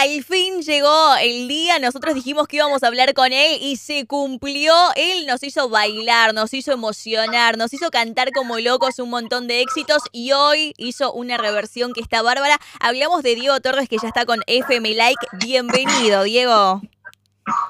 [0.00, 4.06] Al fin llegó el día, nosotros dijimos que íbamos a hablar con él y se
[4.06, 4.72] cumplió.
[4.94, 9.60] Él nos hizo bailar, nos hizo emocionar, nos hizo cantar como locos un montón de
[9.60, 12.60] éxitos y hoy hizo una reversión que está bárbara.
[12.78, 15.26] Hablamos de Diego Torres que ya está con FM Like.
[15.44, 16.80] Bienvenido, Diego.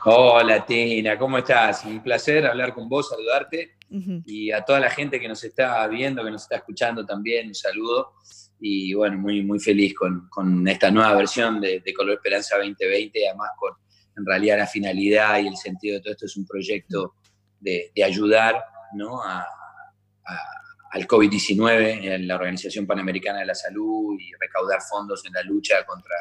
[0.05, 1.87] Hola Tina, ¿cómo estás?
[1.87, 3.79] Un placer hablar con vos, saludarte
[4.27, 7.55] y a toda la gente que nos está viendo, que nos está escuchando también, un
[7.55, 8.13] saludo
[8.61, 13.51] y bueno, muy, muy feliz con, con esta nueva versión de, Color Esperanza 2020, además
[13.57, 13.73] con
[14.17, 17.15] en realidad la finalidad y el sentido de todo esto es un proyecto
[17.61, 18.57] de, de ayudar
[18.95, 19.23] ¿no?
[19.23, 25.85] al COVID-19 en la Organización Panamericana de la Salud y recaudar fondos en la lucha
[25.87, 26.17] contra,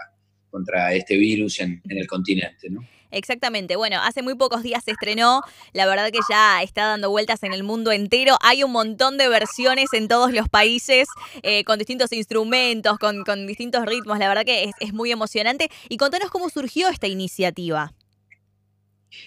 [0.50, 2.70] contra este virus en, en el continente.
[2.70, 2.82] ¿no?
[3.12, 3.76] Exactamente.
[3.76, 5.42] Bueno, hace muy pocos días se estrenó.
[5.74, 8.38] La verdad que ya está dando vueltas en el mundo entero.
[8.42, 11.08] Hay un montón de versiones en todos los países
[11.44, 14.20] eh, con distintos instrumentos, con, distintos ritmos.
[14.20, 15.70] La verdad que es, muy emocionante.
[15.90, 17.94] Y contanos cómo surgió esta iniciativa.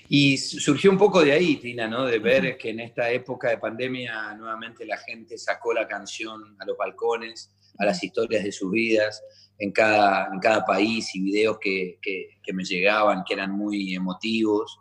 [0.08, 2.04] Y surgió un poco de ahí, Tina, ¿no?
[2.04, 6.66] De ver que en esta época de pandemia nuevamente la gente sacó la canción a
[6.66, 9.22] los balcones, a las historias de sus vidas
[9.58, 14.78] en cada, en cada país y videos que, que, me llegaban que eran muy emotivos.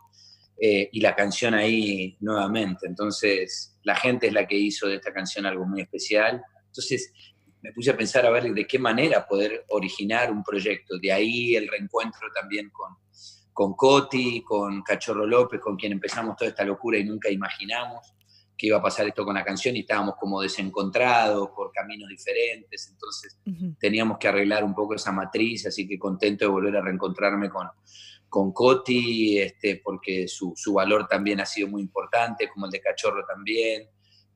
[0.62, 2.86] Eh, y la canción ahí nuevamente.
[2.86, 6.42] Entonces, la gente es la que hizo de esta canción algo muy especial.
[6.66, 7.12] Entonces,
[7.62, 10.98] me puse a pensar a ver de qué manera poder originar un proyecto.
[10.98, 12.94] De ahí el reencuentro también con,
[13.54, 18.14] con Coti, con Cachorro López, con quien empezamos toda esta locura y nunca imaginamos
[18.60, 22.90] que iba a pasar esto con la canción y estábamos como desencontrados por caminos diferentes,
[22.92, 23.38] entonces
[23.78, 27.68] teníamos que arreglar un poco esa matriz, así que contento de volver a reencontrarme con,
[28.28, 32.82] con Coti, este, porque su, su valor también ha sido muy importante, como el de
[32.82, 33.88] Cachorro también,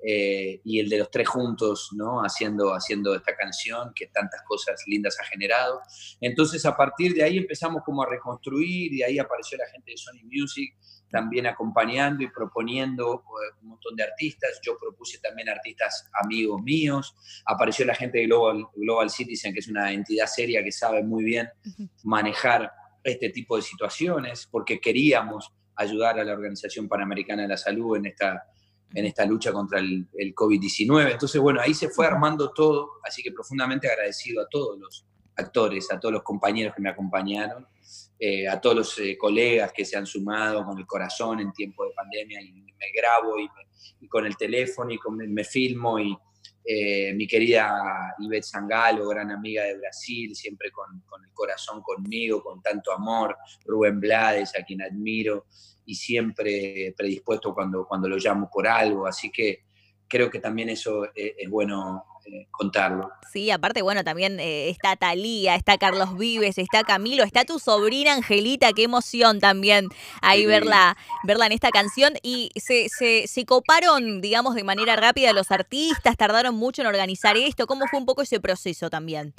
[0.03, 2.21] eh, y el de los tres juntos, ¿no?
[2.21, 5.81] Haciendo, haciendo esta canción que tantas cosas lindas ha generado.
[6.21, 9.97] Entonces, a partir de ahí empezamos como a reconstruir, y ahí apareció la gente de
[9.97, 10.75] Sony Music,
[11.15, 14.59] también acompañando y proponiendo eh, un montón de artistas.
[14.65, 17.15] Yo propuse también artistas amigos míos.
[17.47, 21.23] Apareció la gente de Global, Global Citizen, que es una entidad seria que sabe muy
[21.23, 21.49] bien
[22.03, 22.69] manejar
[23.05, 28.07] este tipo de situaciones, porque queríamos ayudar a la Organización Panamericana de la Salud en
[28.07, 28.43] esta,
[28.93, 31.13] en esta lucha contra el, el COVID-19.
[31.13, 35.07] Entonces, bueno, ahí se fue armando todo, así que profundamente agradecido a todos los
[35.37, 37.67] actores, a todos los compañeros que me acompañaron
[38.19, 41.85] eh, a todos los eh, colegas que se han sumado con el corazón en tiempo
[41.85, 46.17] de pandemia y me grabo y, con el teléfono y me, filmo y
[46.65, 52.43] eh, mi querida Ivette Sangalo, gran amiga de Brasil, siempre con, con, el corazón conmigo,
[52.43, 55.47] con tanto amor, Rubén Blades, a quien admiro
[55.85, 59.65] y siempre predispuesto cuando, cuando lo llamo por algo, así que
[60.07, 63.11] creo que también eso es bueno eh, contarlo.
[63.33, 68.13] Sí, aparte, bueno, también eh, está Talía, está Carlos Vives, está Camilo, está tu sobrina
[68.15, 69.89] Angelita, qué emoción también
[70.23, 72.15] ahí verla, verla en esta canción.
[72.23, 77.37] Y se, se, se coparon, digamos, de manera rápida los artistas, tardaron mucho en organizar
[77.37, 77.67] esto.
[77.67, 79.35] ¿Cómo fue un poco ese proceso también?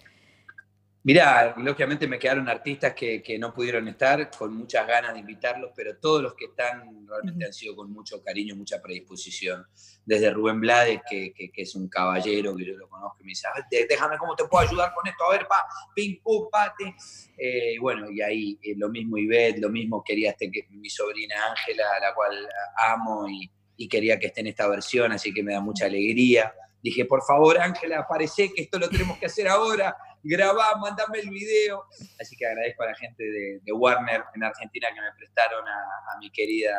[1.05, 5.95] Mirá, lógicamente me quedaron artistas que, no pudieron estar, con muchas ganas de invitarlos, pero
[5.99, 9.67] todos los que están realmente han sido con mucho cariño, mucha predisposición.
[10.03, 13.47] Desde Rubén Blades, que, es un caballero, que yo lo conozco, y me dice,
[13.87, 15.63] déjame cómo te puedo ayudar con esto, a ver, pa,
[15.93, 16.95] ping, pum, pate.
[17.37, 21.35] Eh, bueno, y ahí eh, lo mismo Ivette, lo mismo quería este, que, mi sobrina
[21.51, 25.43] Ángela, a la cual amo y, y quería que esté en esta versión, así que
[25.43, 26.51] me da mucha alegría.
[26.81, 31.29] Dije, por favor, Ángela, aparece que esto lo tenemos que hacer ahora grabá, mandame el
[31.29, 31.83] video.
[32.19, 36.29] Así que agradezco a la gente de, Warner en Argentina que me prestaron a, mi
[36.31, 36.75] querida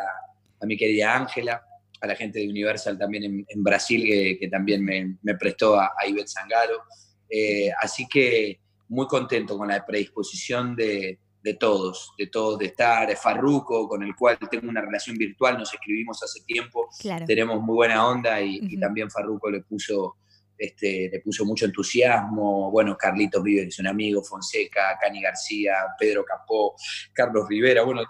[0.61, 1.63] a mi querida Ángela,
[2.01, 4.03] a la gente de Universal también en, Brasil
[4.41, 6.83] que, también me, prestó a, a Ivette Sangaro.
[7.29, 11.19] Eh, así que muy contento con la predisposición de,
[11.61, 16.23] todos, de todos de estar, Farruco, con el cual tengo una relación virtual, nos escribimos
[16.23, 16.89] hace tiempo,
[17.27, 20.17] tenemos muy buena onda y, y también Farruco le puso
[20.57, 22.71] este, le puso mucho entusiasmo.
[22.71, 26.75] Bueno, Carlitos Vive, que es un amigo, Fonseca, Cani García, Pedro Capó,
[27.13, 28.03] Carlos Rivera, bueno,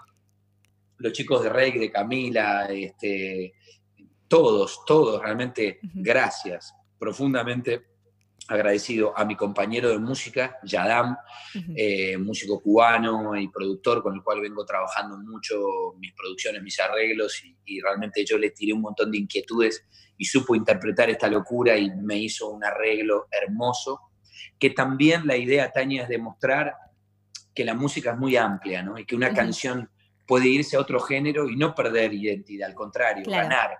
[0.97, 3.53] los chicos de Rey, de Camila, este,
[4.27, 7.96] todos, todos, realmente gracias, profundamente
[8.47, 11.17] agradecido a mi compañero de música, Yadam,
[11.75, 17.43] eh, músico cubano y productor con el cual vengo trabajando mucho mis producciones, mis arreglos
[17.43, 19.85] y, y realmente yo le tiré un montón de inquietudes
[20.17, 24.01] y supo interpretar esta locura y me hizo un arreglo hermoso,
[24.57, 26.73] que también la idea, Tania, es demostrar
[27.53, 28.97] que la música es muy amplia, ¿no?
[28.97, 29.89] Y que una canción
[30.25, 33.77] puede irse a otro género y no perder identidad, al contrario, ganar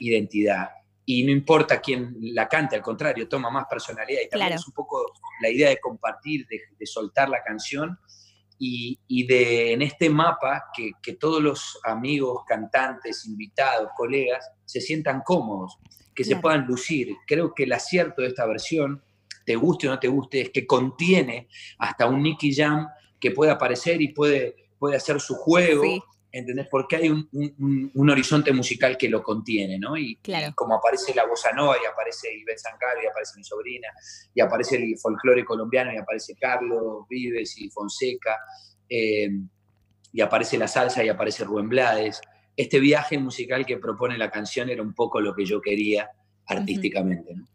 [0.00, 0.70] identidad.
[1.06, 4.20] Y no importa quién la cante, al contrario, toma más personalidad.
[4.24, 5.04] Y también es un poco
[5.42, 7.98] la idea de compartir, de, de soltar la canción
[8.58, 15.22] y, de, en este mapa que, que, todos los amigos, cantantes, invitados, colegas se sientan
[15.24, 15.78] cómodos,
[16.14, 17.16] que se puedan lucir.
[17.26, 19.02] Creo que el acierto de esta versión,
[19.44, 21.48] te guste o no te guste, es que contiene
[21.78, 22.88] hasta un Nicky Jam
[23.20, 25.82] que puede aparecer y puede, puede hacer su juego.
[26.34, 26.66] ¿Entendés?
[26.68, 29.96] Porque hay un, horizonte musical que lo contiene, ¿no?
[29.96, 30.18] Y,
[30.56, 33.88] como aparece la bossa nova, y aparece Ivette Sangalo, y aparece mi sobrina,
[34.34, 38.36] y aparece el folclore colombiano, y aparece Carlos Vives y Fonseca,
[38.88, 39.30] eh,
[40.12, 42.20] y aparece la salsa, y aparece Rubén Blades.
[42.56, 46.10] Este viaje musical que propone la canción era un poco lo que yo quería
[46.46, 47.48] artísticamente, ¿no?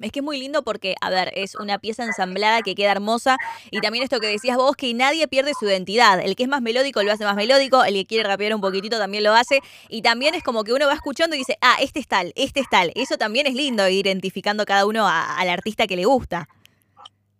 [0.00, 3.38] Es que es muy lindo porque, a ver, es una pieza ensamblada que queda hermosa
[3.70, 6.20] y también esto que decías vos, que nadie pierde su identidad.
[6.20, 8.98] El que es más melódico lo hace más melódico, el que quiere rapear un poquitito
[8.98, 12.00] también lo hace y también es como que uno va escuchando y dice, ah, este
[12.00, 12.92] es tal, este es tal.
[12.94, 16.48] Eso también es lindo, identificando cada uno al artista que le gusta.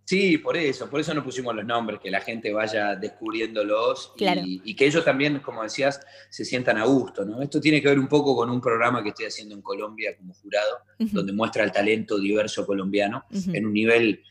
[0.06, 4.76] Sí, por eso, por eso no pusimos los nombres, que la gente vaya descubriéndolos y,
[4.76, 6.00] que ellos también, como decías,
[6.30, 7.42] se sientan a gusto, ¿no?
[7.42, 10.32] Esto tiene que ver un poco con un programa que estoy haciendo en Colombia como
[10.34, 14.22] jurado, donde muestra el talento diverso colombiano en un nivel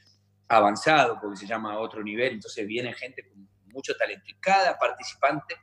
[0.47, 5.55] avanzado, porque se llama otro nivel, entonces viene gente con mucho talento y cada participante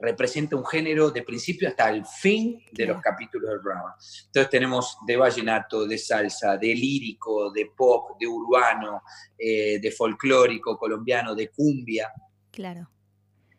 [0.00, 3.94] representa un género de principio hasta el fin de los capítulos del programa.
[4.26, 9.02] Entonces tenemos de vallenato, de salsa, de lírico, de pop, de urbano,
[9.38, 12.10] eh, de folclórico colombiano, de cumbia.
[12.50, 12.90] Claro.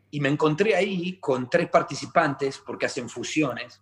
[0.09, 3.81] Y me encontré ahí con tres participantes, porque hacen fusiones,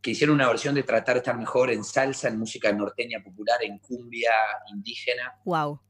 [0.00, 3.58] que hicieron una versión de Tratar de estar mejor en salsa, en música norteña popular,
[3.64, 4.30] en cumbia
[4.68, 5.32] indígena.
[5.44, 5.80] Wow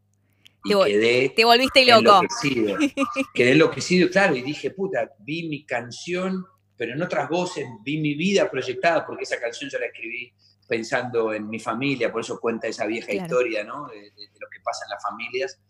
[0.64, 2.20] te, te volviste loco.
[2.22, 2.78] Enloquecido.
[3.34, 6.44] Quedé enloquecido, claro, y dije, puta, vi mi canción,
[6.76, 10.32] pero en otras voces, vi mi vida proyectada, porque esa canción yo la escribí
[10.66, 13.86] pensando en mi familia, por eso cuenta esa vieja historia, ¿no?
[13.88, 15.60] De, lo que pasa en las familias.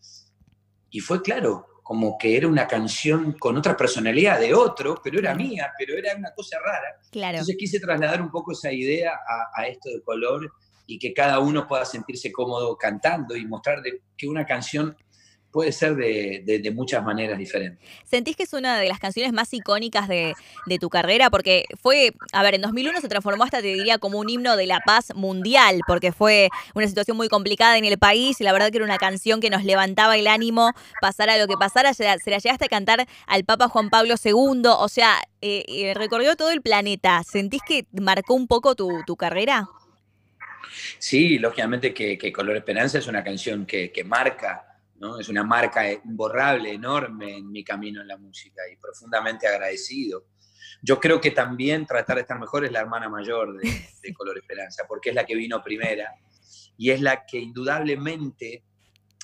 [0.90, 5.34] Y fue claro, como que era una canción con otra personalidad de otro, pero era
[5.34, 7.00] mía, pero era una cosa rara.
[7.10, 7.38] Claro.
[7.38, 10.52] Entonces quise trasladar un poco esa idea a, a esto de color
[10.86, 14.96] y que cada uno pueda sentirse cómodo cantando y mostrar de, que una canción
[15.54, 17.78] puede ser de, muchas maneras diferentes.
[18.04, 20.34] ¿Sentís que es una de las canciones más icónicas de,
[20.80, 21.30] tu carrera?
[21.30, 24.66] Porque fue, a ver, en 2001 se transformó hasta, te diría, como un himno de
[24.66, 28.70] la paz mundial, porque fue una situación muy complicada en el país y la verdad
[28.70, 32.16] que era una canción que nos levantaba el ánimo, pasara lo que pasara, se la
[32.16, 36.62] llegaste a cantar al Papa Juan Pablo II, o sea, eh, eh, recorrió todo el
[36.62, 37.22] planeta.
[37.22, 39.68] ¿Sentís que marcó un poco tu, tu carrera?
[40.98, 45.18] Sí, lógicamente que, Color Esperanza es una canción que, marca, ¿no?
[45.18, 50.26] es una marca imborrable, enorme en mi camino en la música y profundamente agradecido.
[50.82, 54.84] Yo creo que también Tratar de estar mejor es la hermana mayor de, Color Esperanza,
[54.86, 56.14] porque es la que vino primera
[56.76, 58.64] y es la que indudablemente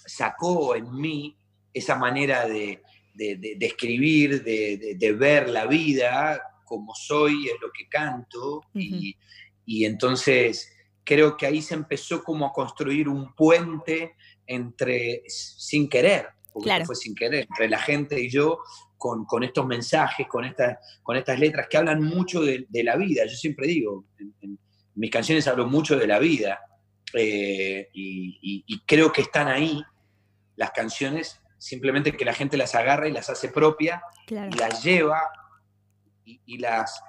[0.07, 1.37] sacó en mí
[1.73, 2.83] esa manera de,
[3.61, 9.17] escribir, de, ver la vida como soy, es lo que canto, y,
[9.67, 10.73] y, entonces
[11.11, 14.15] creo que ahí se empezó como a construir un puente
[14.47, 18.61] entre, sin querer, porque fue sin querer, entre la gente y yo,
[18.97, 23.25] con, con estos mensajes, con, estas con estas letras que hablan mucho de, la vida.
[23.27, 24.57] Yo siempre digo, en,
[24.95, 26.61] mis canciones hablo mucho de la vida
[27.15, 29.83] eh, y, creo que están ahí
[30.55, 35.23] las canciones, simplemente que la gente las agarra y las hace propia y las lleva
[36.25, 37.03] y, las,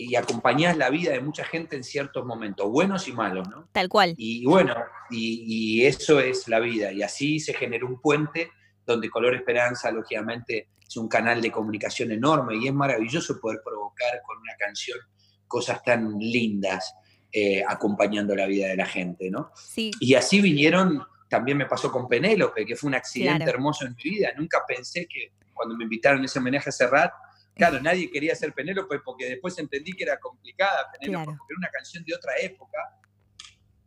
[0.00, 3.68] y acompañás la vida de mucha gente en ciertos momentos, buenos y malos, ¿no?
[3.72, 4.14] Tal cual.
[4.16, 4.74] Y bueno,
[5.10, 6.90] y, eso es la vida.
[6.92, 8.50] Y así se generó un puente
[8.86, 14.22] donde Color Esperanza, lógicamente, es un canal de comunicación enorme y es maravilloso poder provocar
[14.26, 14.98] con una canción
[15.46, 16.94] cosas tan lindas
[17.30, 19.52] eh, acompañando la vida de la gente, ¿no?
[19.54, 19.90] Sí.
[20.00, 24.10] Y así vinieron, también me pasó con Penélope, que fue un accidente hermoso en mi
[24.10, 24.30] vida.
[24.36, 27.12] Nunca pensé que cuando me invitaron a ese homenaje a Serrat,
[27.54, 31.70] Claro, nadie quería ser Penélope porque después entendí que era complicada Penélope, porque era una
[31.70, 32.78] canción de otra época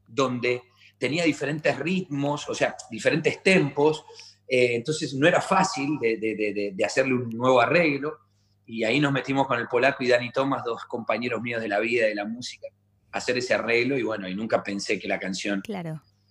[0.08, 0.62] donde
[0.98, 4.06] tenía diferentes ritmos, o sea, diferentes tempos,
[4.48, 8.20] eh, entonces no era fácil de, hacerle un nuevo arreglo,
[8.66, 11.80] y ahí nos metimos con el polaco y Dani Thomas, dos compañeros míos de la
[11.80, 12.68] vida, de la música,
[13.12, 15.62] a hacer ese arreglo, y bueno, y nunca pensé que la canción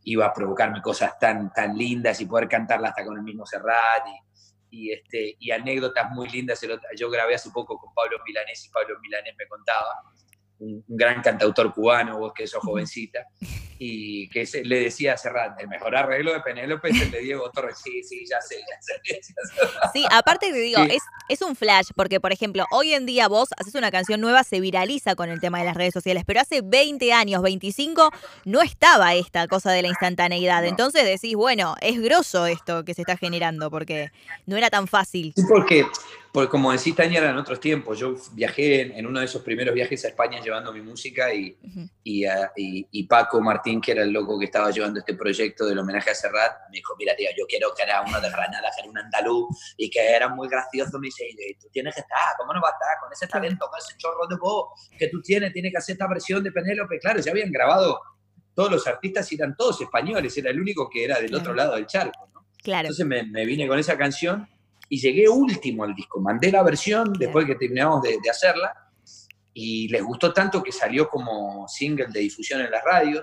[0.04, 4.06] iba a provocarme cosas tan, tan lindas y poder cantarla hasta con el mismo Serrat,
[4.06, 4.32] y,
[4.72, 6.60] y, este, y anécdotas muy lindas.
[6.96, 10.02] Yo grabé hace poco con Pablo Milanés y Pablo Milanés me contaba,
[10.58, 13.26] un, gran cantautor cubano, vos que sos jovencita,
[13.84, 17.50] y que le decía a Serrat, el mejor arreglo de Penélope es el de Diego
[17.50, 17.78] Torres.
[17.82, 19.20] Sí, sí, ya sé, ya sé.
[19.92, 23.48] Sí, aparte te digo, es es un flash, porque por ejemplo, hoy en día vos
[23.56, 26.60] haces una canción nueva, se viraliza con el tema de las redes sociales, pero hace
[26.62, 28.10] 20 años, 25,
[28.44, 30.64] no estaba esta cosa de la instantaneidad.
[30.64, 34.12] Entonces decís, bueno, es grosso esto que se está generando, porque
[34.46, 35.32] no era tan fácil.
[35.34, 35.86] Sí, porque
[36.32, 37.98] porque como decís, Tania, eran otros tiempos.
[37.98, 41.54] Yo viajé en, uno de esos primeros viajes a España llevando mi música y,
[42.04, 46.14] y, Paco Martín, que era el loco que estaba llevando este proyecto del homenaje a
[46.14, 48.98] Serrat, me dijo, mira, tío, yo quiero que era uno de Granada, que era un
[48.98, 50.98] andaluz y que era muy gracioso.
[50.98, 51.24] Me dice,
[51.60, 52.98] tú tienes que estar, ¿cómo no va a estar?
[53.00, 56.08] Con ese talento, con ese chorro de voz que tú tienes, tienes que hacer esta
[56.08, 56.98] versión de Penélope.
[56.98, 58.00] Claro, ya habían grabado
[58.54, 61.74] todos los artistas y eran todos españoles, era el único que era del otro lado
[61.74, 62.28] del charco.
[62.34, 62.46] ¿no?
[62.62, 62.88] Claro.
[62.88, 64.48] Entonces me, me vine con esa canción
[64.92, 66.20] y llegué último al disco.
[66.20, 68.74] Mandé la versión después que terminamos de, hacerla
[69.54, 73.22] y les gustó tanto que salió como single de difusión en la radio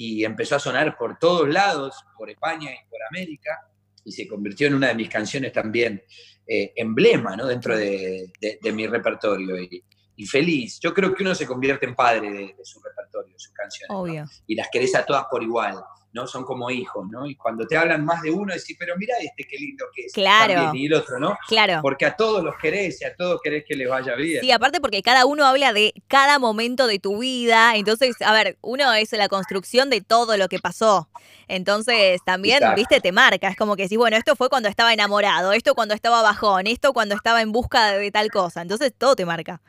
[0.00, 3.68] y empezó a sonar por todos lados, por España y por América,
[4.04, 6.00] y se convirtió en una de mis canciones también
[6.46, 7.46] eh, emblema ¿no?
[7.46, 8.30] dentro de,
[8.72, 9.56] mi repertorio.
[9.60, 10.78] Y, feliz.
[10.80, 14.42] Yo creo que uno se convierte en padre de, su repertorio, sus canciones.
[14.46, 15.74] Y las querés a todas por igual.
[16.12, 16.26] ¿No?
[16.26, 17.26] Son como hijos, ¿no?
[17.26, 20.12] Y cuando te hablan más de uno, decís, pero mira este qué lindo que es.
[20.12, 20.72] Claro.
[20.74, 21.36] y el otro, ¿no?
[21.46, 21.80] Claro.
[21.82, 24.40] Porque a todos los querés y a todos querés que les vaya bien.
[24.40, 27.76] Sí, aparte porque cada uno habla de cada momento de tu vida.
[27.76, 31.08] Entonces, a ver, uno es la construcción de todo lo que pasó.
[31.46, 33.48] Entonces, también, viste, te marca.
[33.48, 36.92] Es como que decís, bueno, esto fue cuando estaba enamorado, esto cuando estaba bajón, esto
[36.92, 38.62] cuando estaba en busca de, tal cosa.
[38.62, 39.60] Entonces, todo te marca.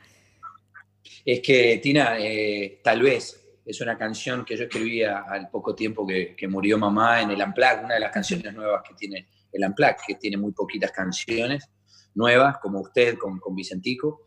[1.24, 6.06] Es que, Tina, eh, tal vez es una canción que yo escribía al poco tiempo
[6.06, 10.04] que, murió mamá en el Amplac, una de las canciones nuevas que tiene el Amplac,
[10.06, 11.68] que tiene muy poquitas canciones
[12.14, 14.26] nuevas, como usted con, Vicentico.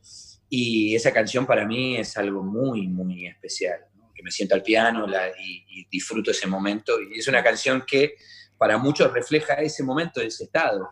[0.50, 3.80] Y esa canción para mí es algo muy, muy especial,
[4.14, 5.08] que me siento al piano
[5.40, 6.94] y, disfruto ese momento.
[7.02, 8.16] Y es una canción que
[8.58, 10.90] para muchos refleja ese momento, ese estado.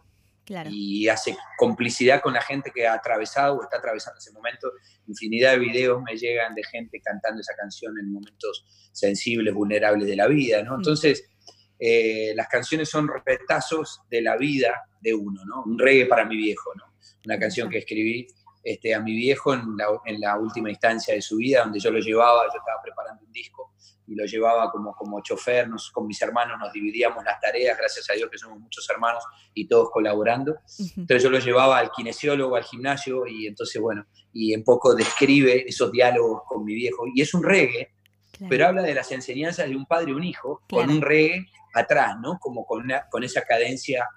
[0.69, 4.71] Y hace complicidad con la gente que ha atravesado o está atravesando ese momento.
[5.07, 10.15] Infinidad de videos me llegan de gente cantando esa canción en momentos sensibles, vulnerables de
[10.15, 10.73] la vida, ¿no?
[10.73, 10.79] Mm.
[10.79, 11.23] Entonces,
[11.79, 15.63] eh, las canciones son retazos de la vida de uno, ¿no?
[15.65, 16.83] Un reggae para mi viejo, ¿no?
[17.25, 18.27] Una canción que escribí
[18.63, 21.91] este, a mi viejo en la, en la última instancia de su vida, donde yo
[21.91, 23.73] lo llevaba, yo estaba preparando un disco
[24.11, 28.13] y lo llevaba como, como chofer, con mis hermanos nos dividíamos las tareas, gracias a
[28.13, 30.57] Dios que somos muchos hermanos y todos colaborando.
[30.97, 35.65] Entonces yo lo llevaba al kinesiólogo, al gimnasio y entonces, bueno, y en poco describe
[35.65, 37.05] esos diálogos con mi viejo.
[37.15, 37.93] Y es un reggae,
[38.49, 42.15] pero habla de las enseñanzas de un padre y un hijo, con un reggae atrás,
[42.21, 42.37] ¿no?
[42.37, 44.09] Como con, una, con esa cadencia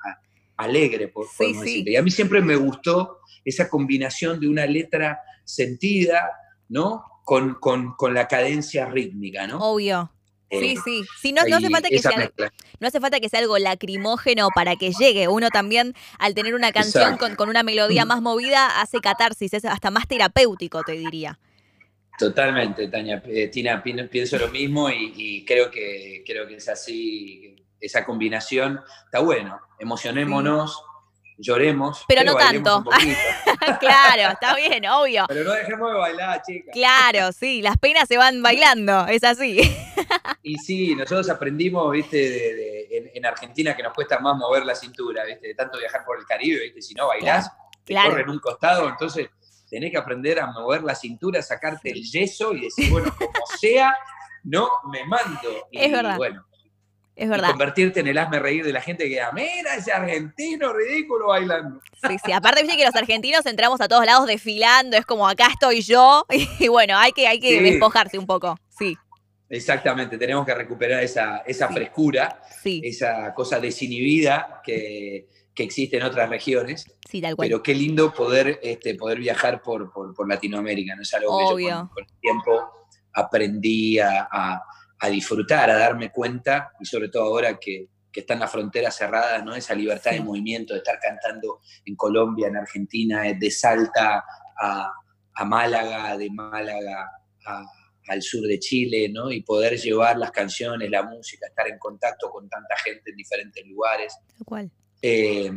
[0.56, 1.84] alegre, por, sí, sí.
[1.86, 6.30] Y a mí siempre me gustó esa combinación de una letra sentida,
[6.68, 7.04] ¿no?
[7.24, 7.54] con,
[7.96, 9.58] con, la cadencia rítmica, ¿no?
[9.58, 10.10] Obvio.
[10.50, 11.04] Sí, eh, sí.
[11.20, 12.30] sí no, hace falta que sea,
[12.78, 15.26] no hace falta que sea algo lacrimógeno para que llegue.
[15.26, 19.90] Uno también, al tener una canción con, una melodía más movida, hace catarsis, es hasta
[19.90, 21.38] más terapéutico, te diría.
[22.18, 23.20] Totalmente, Tania.
[23.26, 29.20] Eh, Tina, pienso lo mismo y, creo, que, creo que es así, esa combinación está
[29.20, 29.58] bueno.
[29.80, 30.80] Emocionémonos
[31.38, 32.04] lloremos.
[32.08, 32.84] Pero, no tanto.
[33.80, 35.24] claro, está bien, obvio.
[35.28, 36.72] Pero no dejemos de bailar, chicas.
[36.72, 39.60] Claro, sí, las penas se van bailando, es así.
[40.42, 45.48] y sí, nosotros aprendimos, viste, en, Argentina que nos cuesta más mover la cintura, viste,
[45.48, 47.50] de tanto viajar por el Caribe, viste, si no bailás,
[47.84, 49.28] te corre en un costado, entonces
[49.68, 53.96] tenés que aprender a mover la cintura, sacarte el yeso y decir, bueno, como sea,
[54.44, 55.68] no me mando.
[55.70, 56.16] Y, es verdad.
[56.16, 56.46] bueno,
[57.16, 57.50] es verdad.
[57.50, 61.80] convertirte en el hazme reír de la gente que diga, mira ese argentino ridículo bailando.
[62.08, 62.32] Sí, sí.
[62.32, 66.26] Aparte, viste que los argentinos entramos a todos lados desfilando, es como acá estoy yo.
[66.58, 68.56] Y bueno, hay que, hay que despojarse un poco.
[68.68, 68.96] Sí.
[69.48, 76.28] Exactamente, tenemos que recuperar esa, esa frescura, esa cosa desinhibida que, que existe en otras
[76.28, 76.86] regiones.
[77.08, 77.48] Sí, tal cual.
[77.48, 81.02] Pero qué lindo poder, este, poder viajar por, por, Latinoamérica, ¿no?
[81.02, 84.64] Es algo que yo con, el tiempo aprendí a a
[85.08, 89.54] disfrutar, a darme cuenta, y sobre todo ahora que, que están las fronteras cerradas, ¿no?
[89.54, 94.24] Esa libertad de movimiento, de estar cantando en Colombia, en Argentina, eh, de Salta
[94.60, 97.10] a, Málaga, de Málaga
[98.06, 99.32] al sur de Chile, ¿no?
[99.32, 103.66] Y poder llevar las canciones, la música, estar en contacto con tanta gente en diferentes
[103.66, 104.16] lugares.
[104.44, 104.70] cual.
[105.02, 105.50] Eh,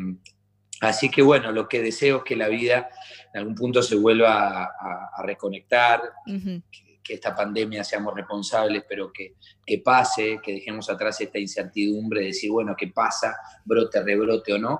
[0.82, 2.90] así que bueno, lo que deseo es que la vida
[3.34, 9.36] en algún punto se vuelva a, reconectar, que esta pandemia seamos responsables, pero que,
[9.66, 13.36] que, pase, que dejemos atrás esta incertidumbre de decir, bueno, ¿qué pasa?
[13.66, 14.80] Brote, rebrote o no.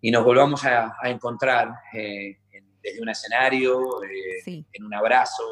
[0.00, 2.38] Y nos volvamos a, encontrar eh,
[2.82, 5.42] desde un escenario, eh, en un abrazo,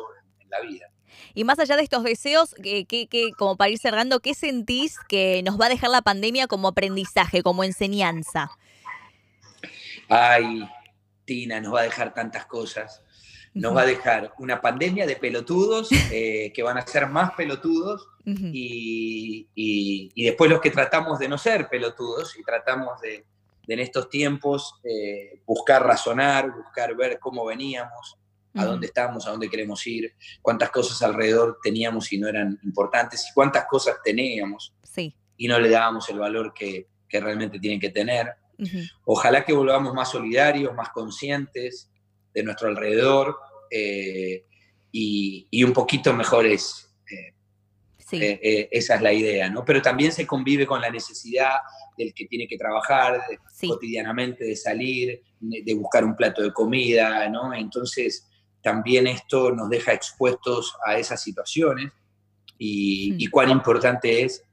[0.40, 0.86] en, la vida.
[1.34, 5.42] Y más allá de estos deseos, que, que, como para ir cerrando, ¿qué sentís que
[5.44, 8.50] nos va a dejar la pandemia como aprendizaje, como enseñanza?
[10.08, 10.68] Ay,
[11.24, 13.04] Tina, nos va a dejar tantas cosas.
[13.52, 18.08] Nos va a dejar una pandemia de pelotudos eh, que van a ser más pelotudos
[18.24, 19.48] y,
[20.14, 23.24] después los que tratamos de no ser pelotudos y tratamos de,
[23.66, 28.16] en estos tiempos eh, buscar razonar, buscar ver cómo veníamos,
[28.54, 33.26] a dónde estamos, a dónde queremos ir, cuántas cosas alrededor teníamos y no eran importantes,
[33.30, 34.74] y cuántas cosas teníamos
[35.36, 38.34] y no le dábamos el valor que, realmente tienen que tener.
[39.04, 41.89] Ojalá que volvamos más solidarios, más conscientes
[42.34, 43.36] de nuestro alrededor
[43.70, 44.44] eh,
[44.92, 46.86] y, un poquito mejores.
[48.12, 49.64] Eh, eh, esa es la idea, ¿no?
[49.64, 51.52] Pero también se convive con la necesidad
[51.96, 53.20] del que tiene que trabajar
[53.60, 57.54] cotidianamente, de salir, de buscar un plato de comida, ¿no?
[57.54, 58.28] Entonces,
[58.62, 61.92] también esto nos deja expuestos a esas situaciones
[62.62, 64.44] y, cuán importante es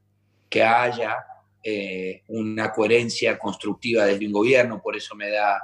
[0.48, 1.16] que haya
[1.62, 5.60] eh, una coherencia constructiva desde un gobierno, por eso me da,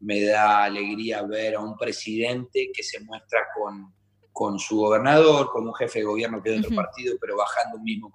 [0.00, 3.92] me da alegría ver a un presidente que se muestra con,
[4.32, 7.78] con su gobernador, con un jefe de gobierno que es de otro partido, pero bajando
[7.78, 8.12] un mismo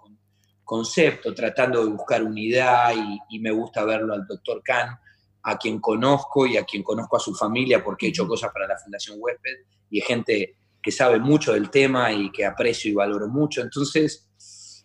[0.63, 4.97] concepto, tratando de buscar unidad y, y me gusta verlo al doctor Khan
[5.43, 8.67] a quien conozco y a quien conozco a su familia porque he hecho cosas para
[8.67, 12.93] la Fundación Huésped y es gente que sabe mucho del tema y que aprecio y
[12.93, 13.61] valoro mucho.
[13.61, 14.29] Entonces,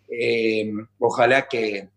[0.09, 1.91] eh, ojalá que,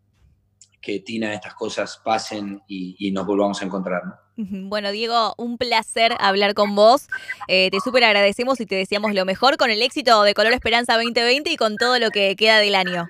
[0.81, 4.01] que Tina estas cosas pasen y, nos volvamos a encontrar.
[4.35, 7.07] Bueno, Diego, un placer hablar con vos.
[7.47, 10.95] Eh, te súper agradecemos y te deseamos lo mejor con el éxito de Color Esperanza
[10.95, 13.07] 2020 y con todo lo que queda del año.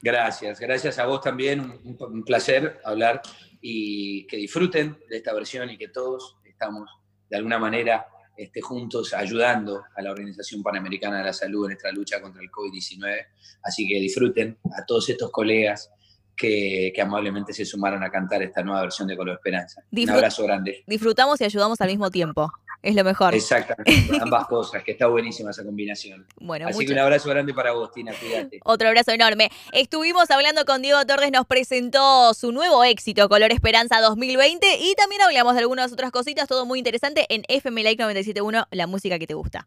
[0.00, 1.80] Gracias, gracias a vos también.
[1.84, 3.20] un placer hablar
[3.60, 6.88] y que disfruten de esta versión y que todos estamos
[7.28, 8.06] de alguna manera
[8.36, 12.50] este, juntos ayudando a la Organización Panamericana de la Salud en esta lucha contra el
[12.50, 13.26] COVID-19.
[13.62, 15.90] Así que disfruten a todos estos colegas
[16.36, 19.82] que, amablemente se sumaron a cantar esta nueva versión de Color Esperanza.
[19.90, 20.82] un abrazo grande.
[20.86, 22.50] Disfrutamos y ayudamos al mismo tiempo
[22.84, 23.34] es lo mejor.
[23.34, 26.26] Exactamente, ambas cosas, que está buenísima esa combinación.
[26.36, 28.60] Bueno, Así que un abrazo grande para vos, Tina, cuídate.
[28.64, 29.50] Otro abrazo enorme.
[29.72, 35.22] Estuvimos hablando con Diego Torres, nos presentó su nuevo éxito, Color Esperanza 2020, y también
[35.22, 39.26] hablamos de algunas otras cositas, todo muy interesante en FM Like 971, la música que
[39.26, 39.66] te gusta.